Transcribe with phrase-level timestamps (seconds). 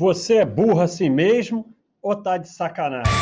[0.00, 3.12] Você é burro assim mesmo ou tá de sacanagem?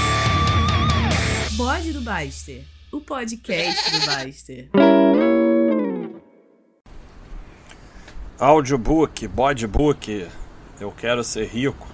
[1.57, 4.71] Bode do Baster, o podcast do Baster.
[8.39, 10.29] Audiobook, Bodebook,
[10.81, 11.89] Eu Quero Ser Rico.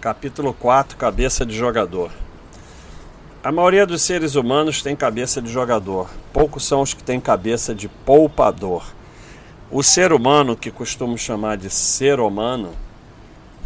[0.00, 2.10] Capítulo 4 Cabeça de Jogador.
[3.44, 7.74] A maioria dos seres humanos tem cabeça de jogador, poucos são os que têm cabeça
[7.74, 8.90] de poupador.
[9.70, 12.74] O ser humano, que costumo chamar de ser humano,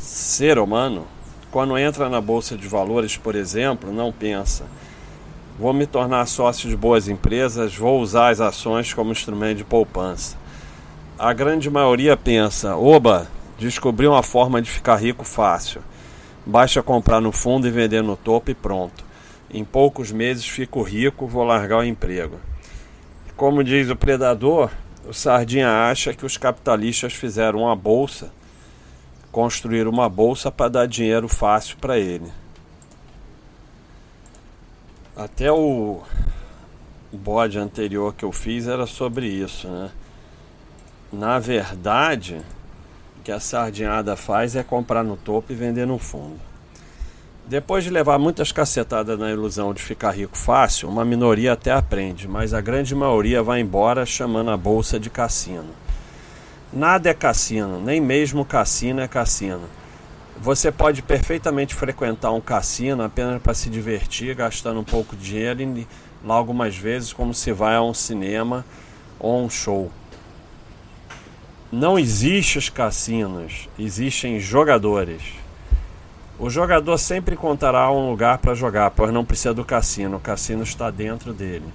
[0.04, 1.06] ser humano,
[1.50, 4.64] quando entra na bolsa de valores, por exemplo, não pensa:
[5.58, 10.36] vou me tornar sócio de boas empresas, vou usar as ações como instrumento de poupança.
[11.18, 13.28] A grande maioria pensa: oba,
[13.58, 15.80] descobri uma forma de ficar rico fácil.
[16.44, 19.02] Basta comprar no fundo e vender no topo e pronto.
[19.50, 22.38] Em poucos meses fico rico, vou largar o emprego.
[23.36, 24.70] Como diz o predador,
[25.08, 28.30] o Sardinha acha que os capitalistas fizeram uma bolsa,
[29.34, 32.30] construíram uma bolsa para dar dinheiro fácil para ele.
[35.16, 36.00] Até o,
[37.12, 39.90] o bode anterior que eu fiz era sobre isso, né?
[41.12, 42.40] Na verdade,
[43.18, 46.38] o que a sardinhada faz é comprar no topo e vender no fundo.
[47.44, 52.28] Depois de levar muitas cacetadas na ilusão de ficar rico fácil, uma minoria até aprende,
[52.28, 55.83] mas a grande maioria vai embora chamando a bolsa de cassino.
[56.74, 59.62] Nada é cassino, nem mesmo cassino é cassino.
[60.40, 65.62] Você pode perfeitamente frequentar um cassino apenas para se divertir, gastando um pouco de dinheiro
[65.62, 65.86] e
[66.24, 68.64] lá algumas vezes como se vai a um cinema
[69.20, 69.88] ou um show.
[71.70, 75.22] Não existem os cassinos, existem jogadores.
[76.40, 80.64] O jogador sempre encontrará um lugar para jogar, pois não precisa do cassino, o cassino
[80.64, 81.72] está dentro dele.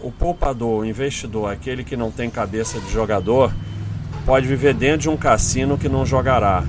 [0.00, 3.52] O poupador, o investidor, aquele que não tem cabeça de jogador,
[4.26, 6.64] pode viver dentro de um cassino que não jogará.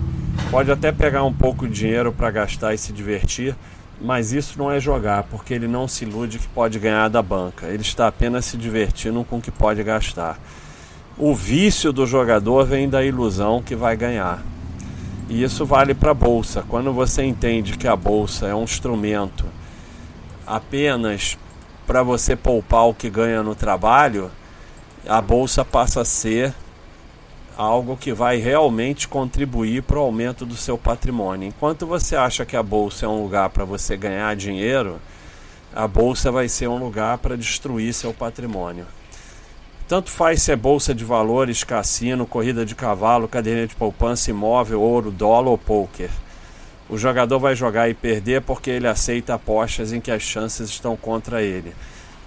[0.52, 3.55] Pode até pegar um pouco de dinheiro para gastar e se divertir,
[3.99, 7.66] mas isso não é jogar, porque ele não se ilude que pode ganhar da banca.
[7.66, 10.39] Ele está apenas se divertindo com o que pode gastar.
[11.17, 14.43] O vício do jogador vem da ilusão que vai ganhar.
[15.27, 16.64] E isso vale para a bolsa.
[16.70, 19.45] Quando você entende que a bolsa é um instrumento
[20.45, 21.36] apenas
[21.87, 24.30] para você poupar o que ganha no trabalho,
[25.08, 26.54] a bolsa passa a ser
[27.57, 31.47] algo que vai realmente contribuir para o aumento do seu patrimônio.
[31.47, 35.01] Enquanto você acha que a bolsa é um lugar para você ganhar dinheiro,
[35.75, 38.85] a bolsa vai ser um lugar para destruir seu patrimônio.
[39.87, 44.81] Tanto faz se é bolsa de valores, cassino, corrida de cavalo, cadeira de poupança, imóvel,
[44.81, 46.11] ouro, dólar ou poker.
[46.87, 50.95] O jogador vai jogar e perder porque ele aceita apostas em que as chances estão
[50.95, 51.73] contra ele.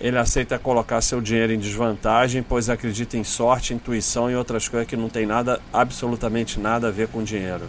[0.00, 4.88] Ele aceita colocar seu dinheiro em desvantagem, pois acredita em sorte, intuição e outras coisas
[4.88, 7.68] que não tem nada, absolutamente nada a ver com dinheiro.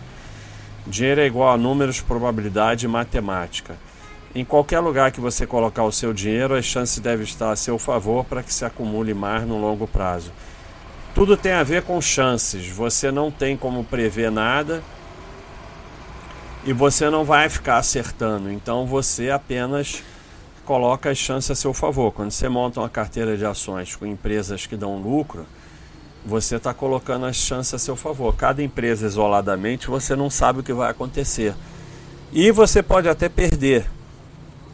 [0.88, 3.76] Dinheiro é igual a números, probabilidade e matemática.
[4.34, 7.78] Em qualquer lugar que você colocar o seu dinheiro, as chances devem estar a seu
[7.78, 10.32] favor para que se acumule mais no longo prazo.
[11.14, 12.66] Tudo tem a ver com chances.
[12.70, 14.82] Você não tem como prever nada
[16.64, 18.50] e você não vai ficar acertando.
[18.50, 20.02] Então você apenas
[20.72, 22.14] coloca as chances a seu favor.
[22.14, 25.46] Quando você monta uma carteira de ações com empresas que dão lucro,
[26.26, 28.34] você está colocando as chances a seu favor.
[28.38, 31.54] Cada empresa isoladamente você não sabe o que vai acontecer.
[32.32, 33.86] E você pode até perder,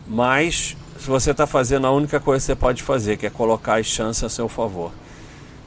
[0.07, 3.79] mas se você está fazendo a única coisa que você pode fazer, que é colocar
[3.79, 4.91] as chances a seu favor.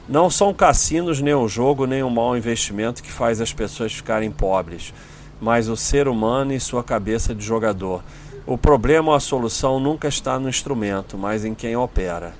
[0.07, 4.31] Não são cassinos, nem o jogo, nem o mau investimento que faz as pessoas ficarem
[4.31, 4.93] pobres,
[5.41, 8.01] mas o ser humano e sua cabeça de jogador.
[8.45, 12.33] O problema ou a solução nunca está no instrumento, mas em quem opera.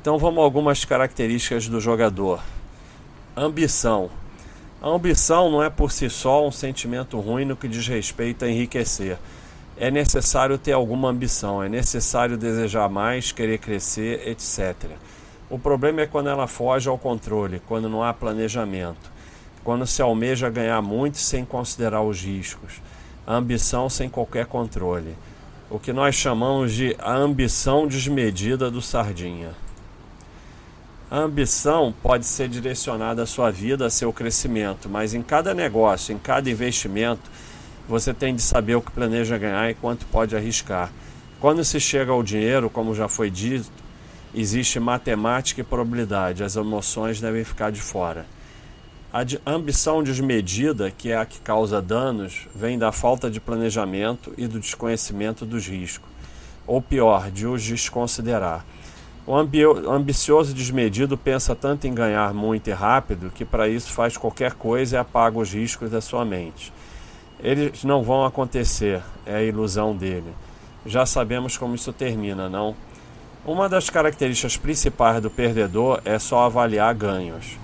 [0.00, 2.40] Então vamos a algumas características do jogador.
[3.36, 4.10] Ambição.
[4.82, 8.48] A ambição não é por si só um sentimento ruim no que diz respeito a
[8.48, 9.18] enriquecer
[9.76, 14.74] é necessário ter alguma ambição, é necessário desejar mais, querer crescer, etc.
[15.50, 19.12] O problema é quando ela foge ao controle, quando não há planejamento,
[19.64, 22.80] quando se almeja ganhar muito sem considerar os riscos,
[23.26, 25.16] a ambição sem qualquer controle.
[25.70, 29.52] O que nós chamamos de a ambição desmedida do sardinha.
[31.10, 36.14] A ambição pode ser direcionada à sua vida, a seu crescimento, mas em cada negócio,
[36.14, 37.30] em cada investimento,
[37.88, 40.90] você tem de saber o que planeja ganhar e quanto pode arriscar.
[41.40, 43.70] Quando se chega ao dinheiro, como já foi dito,
[44.34, 48.26] existe matemática e probabilidade, as emoções devem ficar de fora.
[49.14, 54.48] A ambição desmedida, que é a que causa danos, vem da falta de planejamento e
[54.48, 56.10] do desconhecimento dos riscos,
[56.66, 58.66] ou pior, de os desconsiderar.
[59.24, 64.54] O ambicioso desmedido pensa tanto em ganhar muito e rápido que para isso faz qualquer
[64.54, 66.72] coisa e apaga os riscos da sua mente.
[67.38, 70.34] Eles não vão acontecer, é a ilusão dele.
[70.84, 72.74] Já sabemos como isso termina, não?
[73.46, 77.62] Uma das características principais do perdedor é só avaliar ganhos.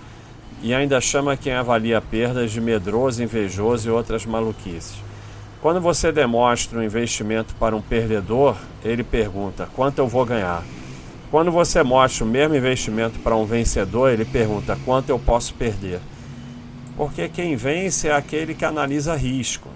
[0.62, 4.96] E ainda chama quem avalia perdas de medroso, invejoso e outras maluquices.
[5.62, 10.62] Quando você demonstra um investimento para um perdedor, ele pergunta: quanto eu vou ganhar?
[11.30, 16.00] Quando você mostra o mesmo investimento para um vencedor, ele pergunta quanto eu posso perder.
[16.96, 19.68] Porque quem vence é aquele que analisa risco.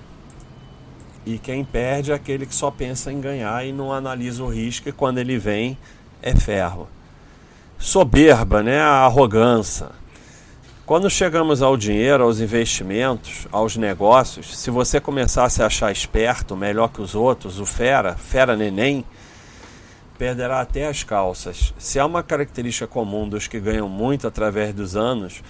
[1.25, 4.89] E quem perde é aquele que só pensa em ganhar e não analisa o risco,
[4.89, 5.79] e quando ele vem,
[6.21, 6.89] é ferro.
[7.79, 8.81] Soberba, né?
[8.81, 9.89] A arrogância.
[10.87, 16.89] Quando chegamos ao dinheiro, aos investimentos, aos negócios, se você começar a achar esperto, melhor
[16.89, 19.03] que os outros, o fera, fera neném,
[20.19, 21.73] perderá até as calças.
[21.79, 25.43] Se há uma característica comum dos que ganham muito através dos anos,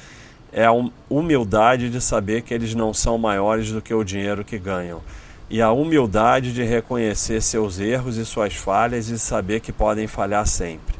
[0.52, 0.72] é a
[1.10, 5.02] humildade de saber que eles não são maiores do que o dinheiro que ganham.
[5.50, 10.46] E a humildade de reconhecer seus erros e suas falhas e saber que podem falhar
[10.46, 10.94] sempre.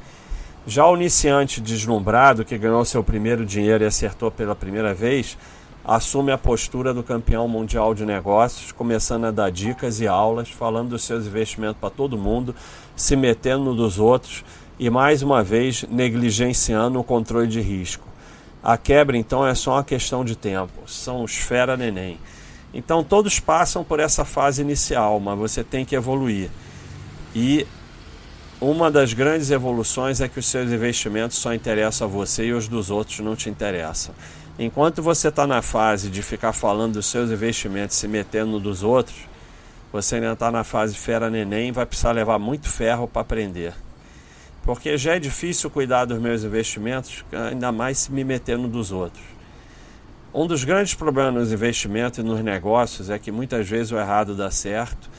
[0.67, 5.37] Já o iniciante deslumbrado que ganhou seu primeiro dinheiro e acertou pela primeira vez,
[5.85, 10.91] assume a postura do campeão mundial de negócios, começando a dar dicas e aulas, falando
[10.91, 12.55] dos seus investimentos para todo mundo,
[12.97, 14.43] se metendo no dos outros
[14.79, 18.09] e mais uma vez negligenciando o controle de risco.
[18.63, 22.19] A quebra então é só uma questão de tempo, são os fera neném.
[22.73, 26.49] Então todos passam por essa fase inicial, mas você tem que evoluir.
[27.35, 27.67] E
[28.71, 32.67] uma das grandes evoluções é que os seus investimentos só interessam a você e os
[32.67, 34.15] dos outros não te interessam.
[34.59, 39.17] Enquanto você está na fase de ficar falando dos seus investimentos, se metendo dos outros,
[39.93, 43.75] você ainda está na fase fera neném e vai precisar levar muito ferro para aprender.
[44.63, 49.25] Porque já é difícil cuidar dos meus investimentos, ainda mais se me metendo dos outros.
[50.33, 54.35] Um dos grandes problemas nos investimentos e nos negócios é que muitas vezes o errado
[54.35, 55.11] dá certo,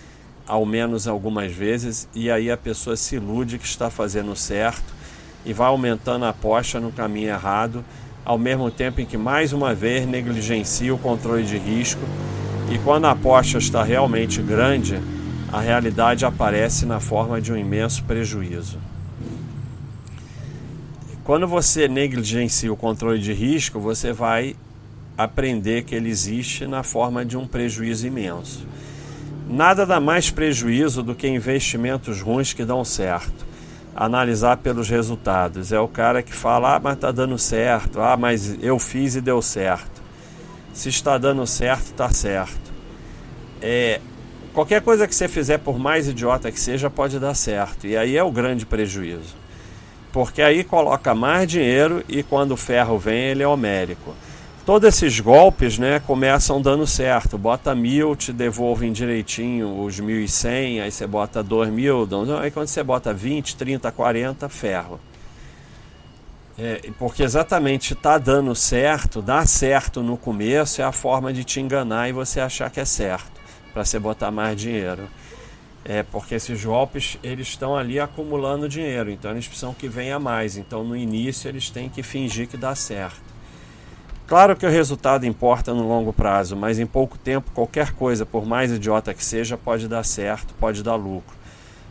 [0.48, 4.94] ao menos algumas vezes, e aí a pessoa se ilude que está fazendo certo
[5.46, 7.84] e vai aumentando a aposta no caminho errado
[8.26, 12.02] ao mesmo tempo em que mais uma vez negligencia o controle de risco
[12.72, 15.00] e quando a aposta está realmente grande,
[15.54, 18.80] a realidade aparece na forma de um imenso prejuízo.
[21.24, 24.56] Quando você negligencia o controle de risco, você vai
[25.18, 28.66] aprender que ele existe na forma de um prejuízo imenso.
[29.48, 33.46] Nada dá mais prejuízo do que investimentos ruins que dão certo
[33.96, 35.72] analisar pelos resultados.
[35.72, 39.22] É o cara que fala, ah, mas está dando certo, ah, mas eu fiz e
[39.22, 40.04] deu certo.
[40.74, 42.74] Se está dando certo, está certo.
[43.62, 44.02] É,
[44.54, 47.88] qualquer coisa que você fizer, por mais idiota que seja, pode dar certo.
[47.88, 49.36] E aí é o grande prejuízo.
[50.12, 54.14] Porque aí coloca mais dinheiro e quando o ferro vem, ele é homérico
[54.66, 57.38] todos esses golpes né, começam dando certo.
[57.38, 62.08] Bota mil, te devolvem direitinho os 1.100, aí você bota 2 mil,
[62.42, 65.00] aí quando você bota 20, 30, 40, ferro.
[66.58, 71.60] É, porque exatamente está dando certo, dá certo no começo, é a forma de te
[71.60, 73.42] enganar e você achar que é certo,
[73.74, 75.04] para você botar mais dinheiro.
[75.84, 80.58] É porque esses golpes eles estão ali acumulando dinheiro, então eles precisam que venha mais.
[80.58, 83.35] Então no início eles têm que fingir que dá certo.
[84.27, 88.44] Claro que o resultado importa no longo prazo, mas em pouco tempo qualquer coisa, por
[88.44, 91.36] mais idiota que seja, pode dar certo, pode dar lucro.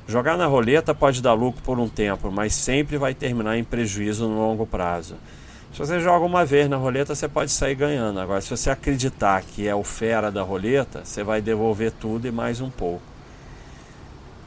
[0.08, 4.28] Jogar na roleta pode dar lucro por um tempo, mas sempre vai terminar em prejuízo
[4.28, 5.14] no longo prazo.
[5.72, 8.20] Se você joga uma vez na roleta, você pode sair ganhando.
[8.20, 12.32] Agora, se você acreditar que é o fera da roleta, você vai devolver tudo e
[12.32, 13.02] mais um pouco.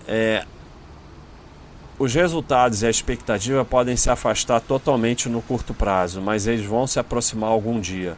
[0.08, 0.46] É,
[2.00, 6.86] os resultados e a expectativa podem se afastar totalmente no curto prazo, mas eles vão
[6.86, 8.16] se aproximar algum dia.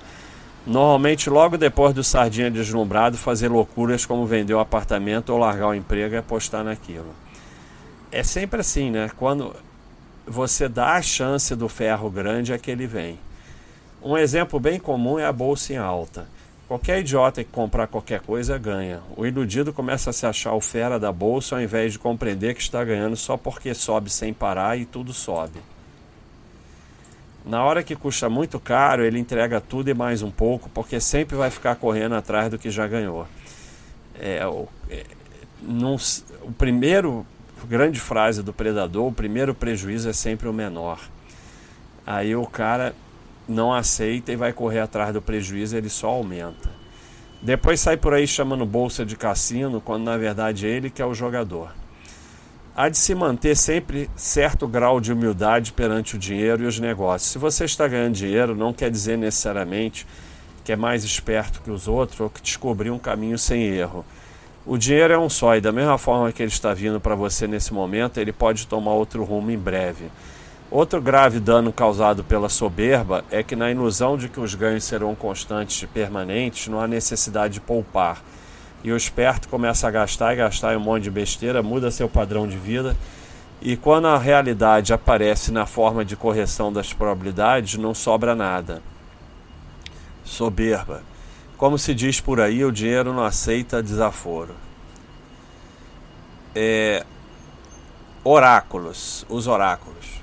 [0.67, 5.69] Normalmente, logo depois do sardinha deslumbrado, fazer loucuras como vender o um apartamento ou largar
[5.69, 7.15] o emprego e apostar naquilo.
[8.12, 9.09] É sempre assim, né?
[9.15, 9.55] Quando
[10.27, 13.17] você dá a chance do ferro grande, é que ele vem.
[14.03, 16.27] Um exemplo bem comum é a bolsa em alta.
[16.69, 19.01] Qualquer idiota que comprar qualquer coisa ganha.
[19.17, 22.61] O iludido começa a se achar o fera da bolsa ao invés de compreender que
[22.61, 25.59] está ganhando só porque sobe sem parar e tudo sobe.
[27.43, 31.35] Na hora que custa muito caro, ele entrega tudo e mais um pouco, porque sempre
[31.35, 33.25] vai ficar correndo atrás do que já ganhou.
[34.19, 35.05] É, o, é,
[36.43, 37.25] o primeiro
[37.67, 40.99] grande frase do predador, o primeiro prejuízo é sempre o menor.
[42.05, 42.93] Aí o cara
[43.50, 46.70] não aceita e vai correr atrás do prejuízo, ele só aumenta.
[47.41, 51.06] Depois sai por aí chamando bolsa de cassino, quando na verdade é ele que é
[51.06, 51.72] o jogador.
[52.75, 57.32] há de se manter sempre certo grau de humildade perante o dinheiro e os negócios.
[57.32, 60.06] Se você está ganhando dinheiro, não quer dizer necessariamente
[60.63, 64.06] que é mais esperto que os outros ou que descobriu um caminho sem erro.
[64.65, 67.48] O dinheiro é um só e da mesma forma que ele está vindo para você
[67.48, 70.06] nesse momento, ele pode tomar outro rumo em breve.
[70.71, 75.15] Outro grave dano causado pela soberba é que, na ilusão de que os ganhos serão
[75.15, 78.21] constantes e permanentes, não há necessidade de poupar.
[78.83, 82.47] E o esperto começa a gastar e gastar um monte de besteira, muda seu padrão
[82.47, 82.95] de vida.
[83.59, 88.83] E quando a realidade aparece na forma de correção das probabilidades, não sobra nada.
[90.23, 91.01] Soberba.
[91.57, 94.53] Como se diz por aí, o dinheiro não aceita desaforo.
[96.55, 97.03] É...
[98.23, 99.25] Oráculos.
[99.27, 100.18] Os oráculos.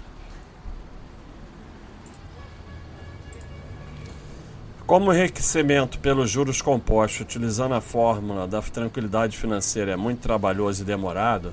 [4.87, 10.83] Como o enriquecimento pelos juros compostos, utilizando a fórmula da tranquilidade financeira, é muito trabalhoso
[10.83, 11.53] e demorado,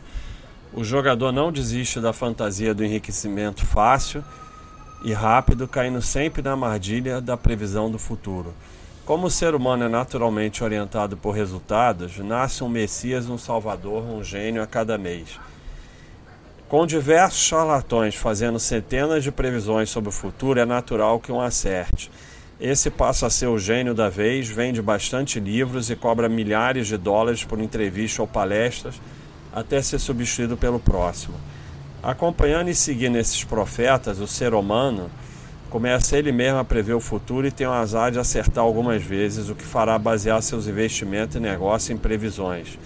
[0.72, 4.24] o jogador não desiste da fantasia do enriquecimento fácil
[5.04, 8.54] e rápido, caindo sempre na armadilha da previsão do futuro.
[9.04, 14.24] Como o ser humano é naturalmente orientado por resultados, nasce um Messias, um Salvador, um
[14.24, 15.40] gênio a cada mês.
[16.70, 22.12] Com diversos charlatões fazendo centenas de previsões sobre o futuro, é natural que um acerte.
[22.64, 26.96] Esse passa a ser o gênio da vez, vende bastante livros e cobra milhares de
[26.96, 29.02] dólares por entrevista ou palestras,
[29.52, 31.36] até ser substituído pelo próximo.
[32.02, 35.12] Acompanhando e seguindo esses profetas, o ser humano
[35.70, 39.50] começa ele mesmo a prever o futuro e tem o azar de acertar algumas vezes,
[39.50, 42.80] o que fará basear seus investimentos e negócios em previsões.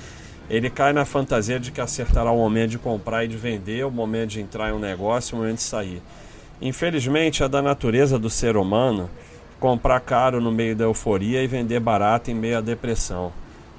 [0.50, 3.91] Ele cai na fantasia de que acertará o momento de comprar e de vender, o
[3.91, 6.01] momento de entrar em um negócio e o momento de sair.
[6.60, 9.07] Infelizmente, é da natureza do ser humano
[9.59, 13.31] comprar caro no meio da euforia e vender barato em meio à depressão.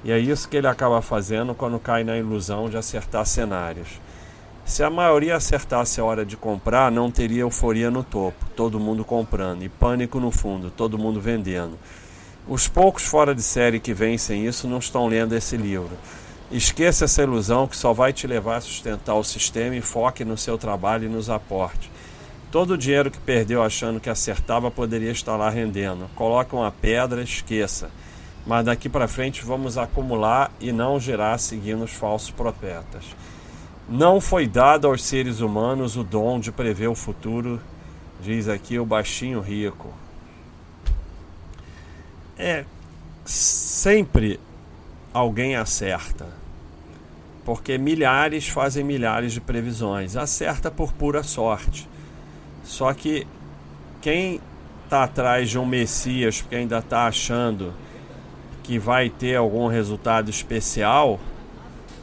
[0.03, 3.99] E é isso que ele acaba fazendo quando cai na ilusão de acertar cenários.
[4.65, 9.03] Se a maioria acertasse a hora de comprar, não teria euforia no topo, todo mundo
[9.03, 11.77] comprando, e pânico no fundo, todo mundo vendendo.
[12.47, 15.97] Os poucos fora de série que vencem isso não estão lendo esse livro.
[16.51, 20.37] Esqueça essa ilusão que só vai te levar a sustentar o sistema e foque no
[20.37, 21.89] seu trabalho e nos aportes.
[22.51, 26.09] Todo o dinheiro que perdeu achando que acertava poderia estar lá rendendo.
[26.15, 27.91] Coloque uma pedra, esqueça.
[28.45, 33.03] Mas daqui para frente vamos acumular e não girar seguindo os falsos profetas.
[33.87, 37.61] Não foi dado aos seres humanos o dom de prever o futuro,
[38.21, 39.93] diz aqui o baixinho rico.
[42.37, 42.65] É
[43.25, 44.39] sempre
[45.13, 46.27] alguém acerta.
[47.45, 50.15] Porque milhares fazem milhares de previsões.
[50.15, 51.87] Acerta por pura sorte.
[52.69, 53.25] Só que
[53.99, 54.39] quem
[54.83, 57.73] está atrás de um Messias, porque ainda está achando
[58.61, 61.19] que vai ter algum resultado especial,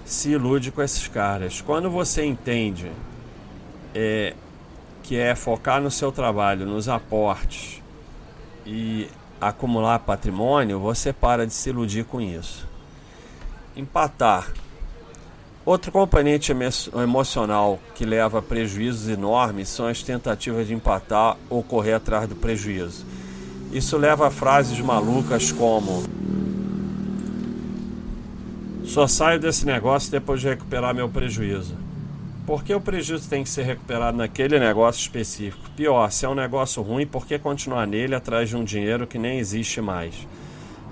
[0.04, 1.60] se ilude com esses caras.
[1.60, 2.90] Quando você entende
[3.94, 4.34] é,
[5.04, 7.80] que é focar no seu trabalho, nos aportes
[8.66, 9.08] e
[9.40, 12.66] acumular patrimônio, você para de se iludir com isso.
[13.76, 14.52] Empatar
[15.66, 16.52] Outro componente
[16.94, 22.36] emocional que leva a prejuízos enormes são as tentativas de empatar ou correr atrás do
[22.36, 23.04] prejuízo.
[23.72, 26.04] Isso leva a frases malucas como:
[28.84, 31.74] Só saio desse negócio depois de recuperar meu prejuízo.
[32.46, 35.68] Por que o prejuízo tem que ser recuperado naquele negócio específico?
[35.74, 39.18] Pior, se é um negócio ruim, por que continuar nele atrás de um dinheiro que
[39.18, 40.14] nem existe mais?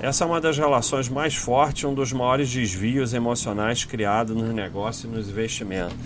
[0.00, 5.04] Essa é uma das relações mais fortes, um dos maiores desvios emocionais criados nos negócios
[5.04, 5.96] e nos investimentos.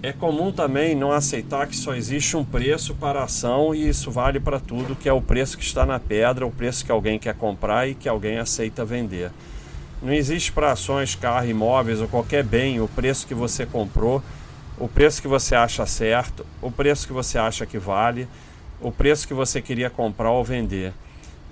[0.00, 4.10] É comum também não aceitar que só existe um preço para a ação e isso
[4.10, 7.18] vale para tudo, que é o preço que está na pedra, o preço que alguém
[7.18, 9.30] quer comprar e que alguém aceita vender.
[10.02, 14.22] Não existe para ações, carro, imóveis ou qualquer bem o preço que você comprou,
[14.78, 18.28] o preço que você acha certo, o preço que você acha que vale,
[18.80, 20.92] o preço que você queria comprar ou vender.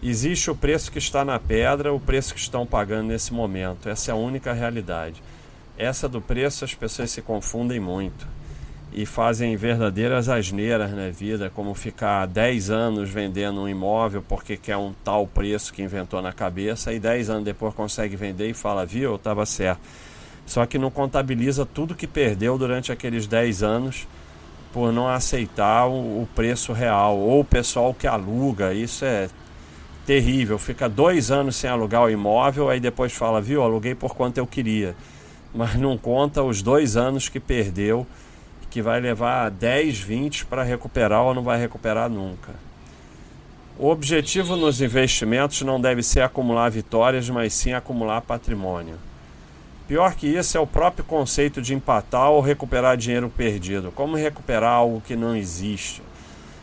[0.04, 3.88] Existe o preço que está na pedra, o preço que estão pagando nesse momento.
[3.88, 5.22] Essa é a única realidade.
[5.78, 8.26] Essa do preço as pessoas se confundem muito
[8.92, 14.76] e fazem verdadeiras asneiras na vida, como ficar 10 anos vendendo um imóvel porque quer
[14.76, 18.84] um tal preço que inventou na cabeça e 10 anos depois consegue vender e fala,
[18.84, 19.80] viu, eu estava certo.
[20.44, 24.08] Só que não contabiliza tudo que perdeu durante aqueles 10 anos
[24.72, 27.16] por não aceitar o, o preço real.
[27.16, 29.28] Ou o pessoal que aluga, isso é
[30.06, 30.58] terrível.
[30.58, 34.46] Fica dois anos sem alugar o imóvel, aí depois fala, viu, aluguei por quanto eu
[34.46, 34.94] queria.
[35.54, 38.06] Mas não conta os dois anos que perdeu,
[38.70, 42.54] que vai levar 10, 20 para recuperar ou não vai recuperar nunca.
[43.78, 48.96] O objetivo nos investimentos não deve ser acumular vitórias, mas sim acumular patrimônio.
[49.88, 53.92] Pior que isso é o próprio conceito de empatar ou recuperar dinheiro perdido.
[53.92, 56.02] Como recuperar algo que não existe?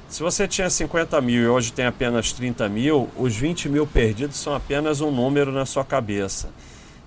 [0.09, 4.37] Se você tinha 50 mil e hoje tem apenas 30 mil, os 20 mil perdidos
[4.37, 6.49] são apenas um número na sua cabeça.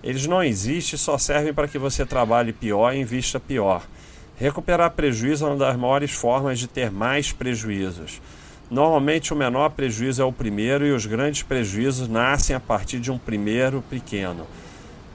[0.04, 3.82] Eles não existem, só servem para que você trabalhe pior e invista pior.
[4.36, 8.22] Recuperar prejuízo é uma das maiores formas de ter mais prejuízos.
[8.70, 13.10] Normalmente, o menor prejuízo é o primeiro e os grandes prejuízos nascem a partir de
[13.10, 14.46] um primeiro pequeno.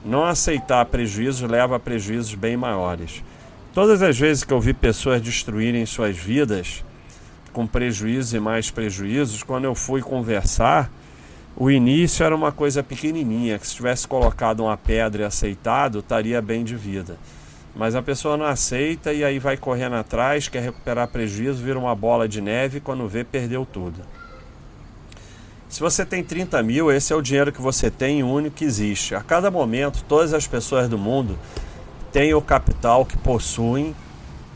[0.04, 3.24] Não aceitar prejuízos leva a prejuízos bem maiores.
[3.72, 6.84] Todas as vezes que eu vi pessoas destruírem suas vidas
[7.58, 10.88] com prejuízos e mais prejuízos, quando eu fui conversar,
[11.56, 16.40] o início era uma coisa pequenininha, que se tivesse colocado uma pedra e aceitado, estaria
[16.40, 17.16] bem de vida.
[17.74, 21.96] Mas a pessoa não aceita e aí vai correndo atrás, quer recuperar prejuízo, vira uma
[21.96, 24.02] bola de neve e quando vê, perdeu tudo.
[25.68, 28.54] Se você tem 30 mil, esse é o dinheiro que você tem e o único
[28.54, 29.16] que existe.
[29.16, 31.36] A cada momento, todas as pessoas do mundo
[32.12, 33.96] têm o capital que possuem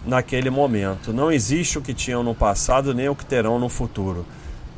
[0.05, 1.13] naquele momento.
[1.13, 4.27] Não existe o que tinham no passado nem o que terão no futuro.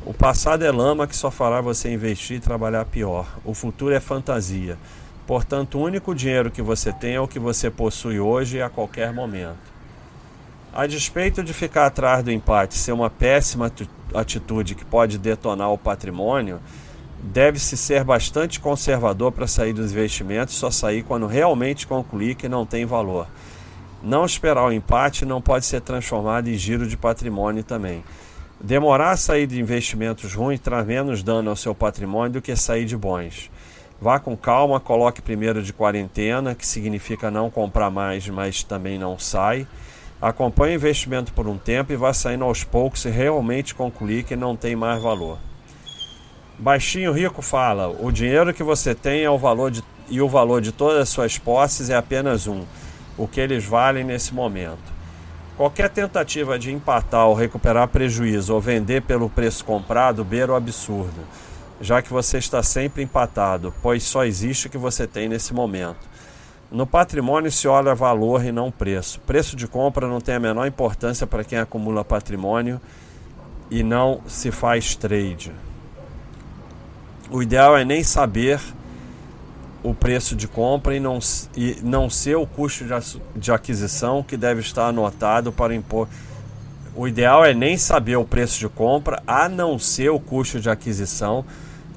[0.05, 3.27] O passado é lama que só fará você investir e trabalhar pior.
[3.43, 4.77] O futuro é fantasia.
[5.25, 8.69] Portanto, o único dinheiro que você tem é o que você possui hoje e a
[8.69, 9.73] qualquer momento.
[10.71, 13.71] A despeito de ficar atrás do empate ser uma péssima
[14.13, 16.59] atitude que pode detonar o patrimônio,
[17.19, 22.65] deve-se ser bastante conservador para sair dos investimentos, só sair quando realmente concluir que não
[22.65, 23.27] tem valor.
[24.05, 28.03] Não esperar o empate não pode ser transformado em giro de patrimônio também.
[28.61, 32.85] Demorar a sair de investimentos ruins traz menos dano ao seu patrimônio do que sair
[32.85, 33.49] de bons.
[33.99, 39.17] Vá com calma, coloque primeiro de quarentena, que significa não comprar mais, mas também não
[39.17, 39.65] sai.
[40.21, 44.35] Acompanhe o investimento por um tempo e vá saindo aos poucos se realmente concluir que
[44.35, 45.39] não tem mais valor.
[46.59, 50.61] Baixinho Rico fala: o dinheiro que você tem é o valor de, e o valor
[50.61, 52.63] de todas as suas posses é apenas um,
[53.17, 54.93] o que eles valem nesse momento.
[55.57, 61.21] Qualquer tentativa de empatar ou recuperar prejuízo ou vender pelo preço comprado beira o absurdo,
[61.79, 66.15] já que você está sempre empatado, pois só existe o que você tem nesse momento.
[66.69, 69.21] No patrimônio se olha valor e não preço.
[69.21, 72.81] Preço de compra não tem a menor importância para quem acumula patrimônio
[73.71, 75.53] e não se faz trade.
[77.29, 78.59] O ideal é nem saber
[79.85, 81.19] o preço de compra e não,
[81.55, 82.91] e não ser o custo de,
[83.35, 86.07] de aquisição que deve estar anotado para impor.
[86.95, 90.71] O ideal é nem saber o preço de compra, a não ser o custo de
[90.71, 91.45] aquisição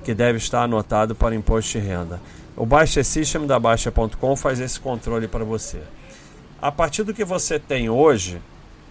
[0.04, 2.20] que deve estar anotado para imposto de renda.
[2.54, 5.80] O Baixa System da Baixa.com faz esse controle para você.
[6.60, 8.38] A partir do que você tem hoje,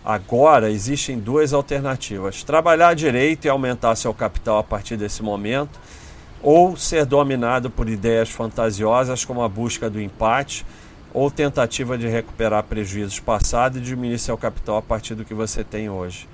[0.04, 5.78] agora existem duas alternativas: trabalhar direito e aumentar seu capital a partir desse momento,
[6.42, 10.66] ou ser dominado por ideias fantasiosas como a busca do empate
[11.14, 15.64] ou tentativa de recuperar prejuízos passados e diminuir seu capital a partir do que você
[15.64, 16.28] tem hoje.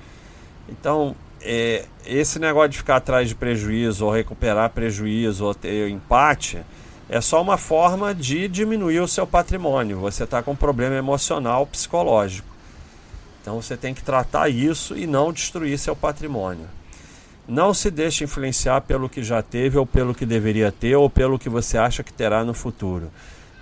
[0.68, 6.60] Então, é, esse negócio de ficar atrás de prejuízo ou recuperar prejuízo ou ter empate
[7.10, 10.00] é só uma forma de diminuir o seu patrimônio.
[10.00, 12.48] Você está com um problema emocional, psicológico.
[13.42, 16.66] Então você tem que tratar isso e não destruir seu patrimônio.
[17.48, 21.38] Não se deixe influenciar pelo que já teve ou pelo que deveria ter ou pelo
[21.38, 23.12] que você acha que terá no futuro.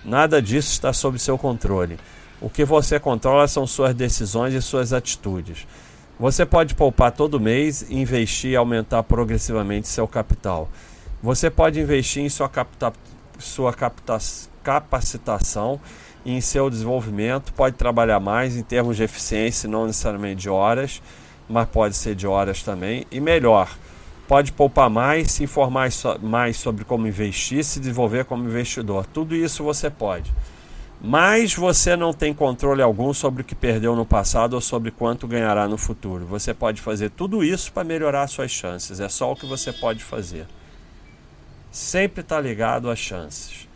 [0.05, 1.97] Nada disso está sob seu controle.
[2.39, 5.67] O que você controla são suas decisões e suas atitudes.
[6.19, 10.69] Você pode poupar todo mês investir e aumentar progressivamente seu capital.
[11.21, 12.93] Você pode investir em sua capta
[13.39, 13.73] sua
[14.63, 15.79] capacitação
[16.23, 17.51] e em seu desenvolvimento.
[17.53, 21.01] Pode trabalhar mais em termos de eficiência, não necessariamente de horas,
[21.51, 23.05] mas pode ser de horas também.
[23.11, 23.69] E melhor,
[24.27, 25.89] pode poupar mais, se informar
[26.21, 29.05] mais sobre como investir, se desenvolver como investidor.
[29.05, 30.31] Tudo isso você pode.
[31.03, 35.27] Mas você não tem controle algum sobre o que perdeu no passado ou sobre quanto
[35.27, 36.25] ganhará no futuro.
[36.27, 38.99] Você pode fazer tudo isso para melhorar suas chances.
[38.99, 40.45] É só o que você pode fazer
[41.71, 43.67] sempre está ligado às chances.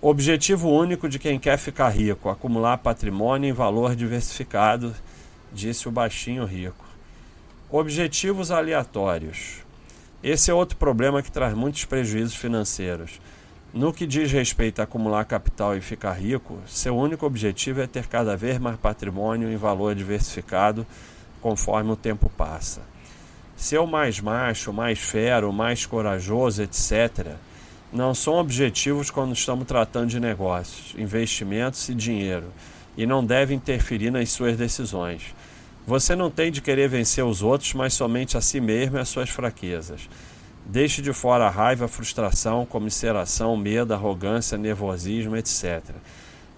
[0.00, 4.94] Objetivo único de quem quer ficar rico: acumular patrimônio em valor diversificado,
[5.52, 6.85] disse o baixinho rico.
[7.70, 9.64] Objetivos aleatórios.
[10.22, 13.20] Esse é outro problema que traz muitos prejuízos financeiros.
[13.74, 18.06] No que diz respeito a acumular capital e ficar rico, seu único objetivo é ter
[18.06, 20.86] cada vez mais patrimônio em valor diversificado
[21.42, 22.82] conforme o tempo passa
[23.56, 27.34] ser o mais macho, mais fero, mais corajoso, etc.,
[27.92, 32.52] não são objetivos quando estamos tratando de negócios, investimentos e dinheiro,
[32.96, 35.34] e não devem interferir nas suas decisões.
[35.86, 39.08] Você não tem de querer vencer os outros, mas somente a si mesmo e as
[39.08, 40.08] suas fraquezas.
[40.64, 45.94] Deixe de fora a raiva, a frustração, comiseração, medo, arrogância, nervosismo, etc.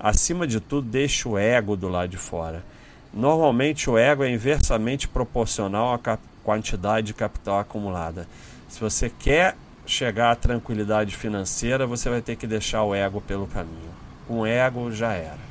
[0.01, 2.65] Acima de tudo, deixe o ego do lado de fora.
[3.13, 8.27] Normalmente, o ego é inversamente proporcional à quantidade de capital acumulada.
[8.67, 13.47] Se você quer chegar à tranquilidade financeira, você vai ter que deixar o ego pelo
[13.47, 13.91] caminho.
[14.27, 15.48] Com ego já era.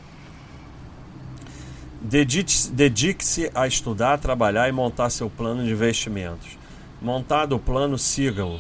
[2.07, 6.57] Dedique-se a estudar, trabalhar e montar seu plano de investimentos.
[7.01, 8.57] Montado o plano, siga-o.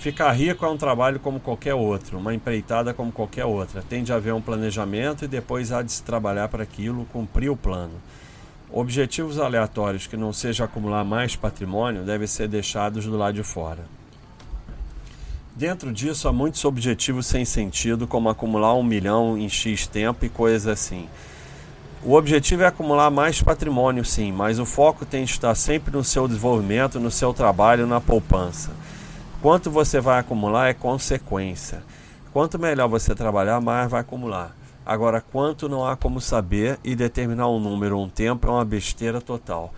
[0.00, 3.84] Ficar rico é um trabalho como qualquer outro, uma empreitada como qualquer outra.
[3.88, 7.56] Tem de haver um planejamento e depois há de se trabalhar para aquilo, cumprir o
[7.56, 7.94] plano.
[8.68, 13.84] Objetivos aleatórios que não seja acumular mais patrimônio devem ser deixados do lado de fora.
[15.54, 20.28] Dentro disso há muitos objetivos sem sentido, como acumular um milhão em X tempo e
[20.28, 21.08] coisas assim.
[22.04, 26.04] O objetivo é acumular mais patrimônio, sim, mas o foco tem de estar sempre no
[26.04, 28.70] seu desenvolvimento, no seu trabalho, na poupança.
[29.42, 31.82] Quanto você vai acumular é consequência.
[32.32, 34.56] Quanto melhor você trabalhar, mais vai acumular.
[34.86, 38.64] Agora, quanto não há como saber e determinar um número ou um tempo é uma
[38.64, 39.74] besteira total.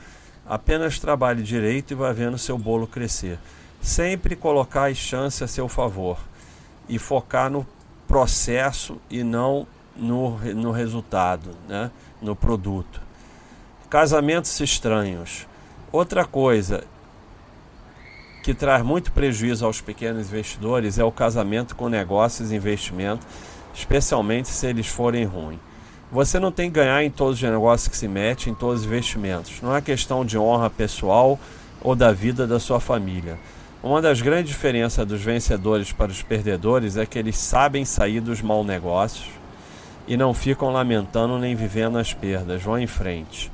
[0.47, 3.39] Apenas trabalhe direito e vai vendo seu bolo crescer.
[3.81, 6.19] Sempre colocar as chances a seu favor
[6.87, 7.67] e focar no
[8.07, 11.91] processo e não no, no resultado, né?
[12.21, 13.01] no produto.
[13.89, 15.47] Casamentos estranhos.
[15.93, 16.85] Outra coisa
[18.43, 23.27] que traz muito prejuízo aos pequenos investidores é o casamento com negócios e investimentos,
[23.75, 25.59] especialmente se eles forem ruins.
[26.13, 28.87] Você não tem que ganhar em todos os negócios que se mete, em todos os
[28.87, 29.61] investimentos.
[29.63, 31.39] Não é questão de honra pessoal
[31.83, 33.39] ou da vida da sua família.
[33.83, 38.43] Uma das grandes diferenças dos vencedores para os perdedores é que eles sabem sair dos
[38.43, 39.40] maus negócios
[40.11, 43.49] e não ficam lamentando nem vivendo as perdas, vão em frente.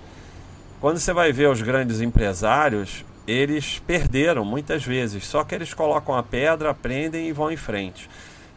[0.81, 6.15] Quando você vai ver os grandes empresários, eles perderam muitas vezes, só que eles colocam
[6.15, 8.09] a pedra, aprendem e vão em frente.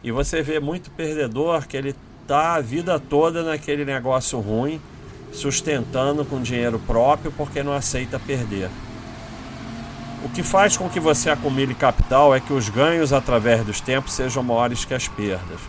[0.02, 1.94] E você vê muito perdedor que ele
[2.26, 4.80] tá a vida toda naquele negócio ruim,
[5.30, 8.70] sustentando com dinheiro próprio porque não aceita perder.
[10.24, 14.14] O que faz com que você acumule capital é que os ganhos através dos tempos
[14.14, 15.60] sejam maiores que as perdas.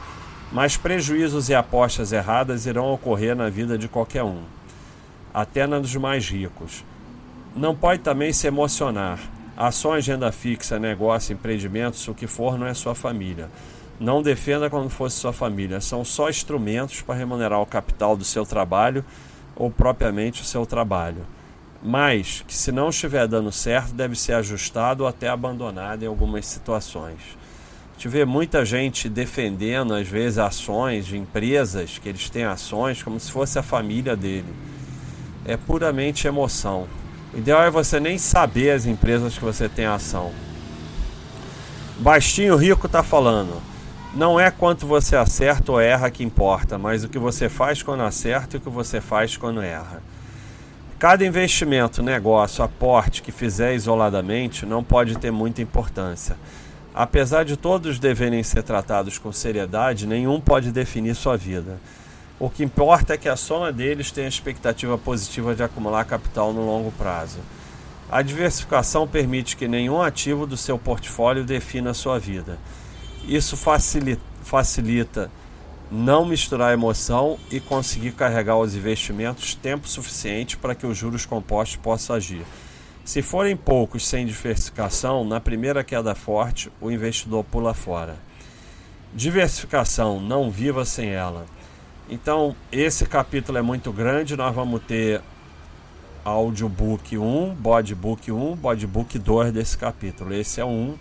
[0.52, 4.44] Mas prejuízos e apostas erradas irão ocorrer na vida de qualquer um,
[5.34, 6.84] até na dos mais ricos.
[7.56, 9.20] Não pode também se emocionar.
[9.56, 13.50] Ações, renda fixa, negócio, empreendimentos, o que for, não é sua família.
[14.00, 15.80] Não defenda como fosse sua família.
[15.80, 19.06] São só instrumentos para remunerar o capital do seu trabalho
[19.56, 21.26] ou propriamente o seu trabalho
[21.84, 26.46] mas que se não estiver dando certo deve ser ajustado ou até abandonado em algumas
[26.46, 27.20] situações.
[28.02, 33.20] Gente vê muita gente defendendo às vezes ações de empresas que eles têm ações como
[33.20, 34.52] se fosse a família dele.
[35.46, 36.88] É puramente emoção.
[37.32, 40.32] O ideal é você nem saber as empresas que você tem ação.
[42.00, 43.62] Bastinho Rico está falando.
[44.16, 48.02] Não é quanto você acerta ou erra que importa, mas o que você faz quando
[48.02, 50.02] acerta e o que você faz quando erra.
[50.98, 56.36] Cada investimento, negócio, aporte que fizer isoladamente não pode ter muita importância.
[56.94, 61.80] Apesar de todos deverem ser tratados com seriedade, nenhum pode definir sua vida.
[62.38, 66.66] O que importa é que a soma deles tenha expectativa positiva de acumular capital no
[66.66, 67.40] longo prazo.
[68.12, 72.58] A diversificação permite que nenhum ativo do seu portfólio defina a sua vida.
[73.26, 75.32] Isso facilita, facilita
[75.90, 81.78] não misturar emoção e conseguir carregar os investimentos tempo suficiente para que os juros compostos
[81.78, 82.44] possam agir.
[83.04, 88.16] Se forem poucos sem diversificação, na primeira queda forte, o investidor pula fora.
[89.14, 91.46] Diversificação, não viva sem ela.
[92.10, 95.22] Então, esse capítulo é muito grande, nós vamos ter
[96.24, 100.34] audiobook 1, bodbook 1, bodbook 2 desse capítulo.
[100.34, 100.96] Esse é 1,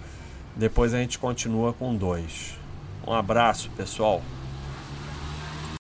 [0.57, 2.59] depois a gente continua com 2.
[3.07, 4.23] Um abraço, pessoal.